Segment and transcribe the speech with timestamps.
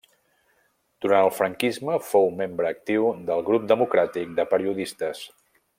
[1.05, 5.25] Durant el franquisme fou membre actiu del Grup Democràtic de Periodistes.